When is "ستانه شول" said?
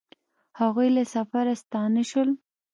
1.63-2.29